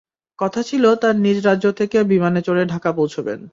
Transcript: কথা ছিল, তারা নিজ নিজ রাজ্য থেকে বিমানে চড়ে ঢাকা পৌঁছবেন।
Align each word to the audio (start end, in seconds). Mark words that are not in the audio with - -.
কথা 0.39 0.61
ছিল, 0.63 0.83
তারা 0.95 1.15
নিজ 1.17 1.21
নিজ 1.25 1.37
রাজ্য 1.45 1.65
থেকে 1.71 1.97
বিমানে 2.03 2.41
চড়ে 2.41 2.63
ঢাকা 2.65 2.89
পৌঁছবেন। 2.91 3.41